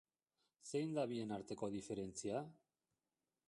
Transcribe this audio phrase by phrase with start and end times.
[0.69, 2.45] Zein da bien arteko diferentzia?